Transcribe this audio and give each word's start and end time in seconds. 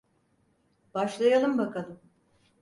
Başlayalım 0.93 1.57
bakalım. 1.57 1.99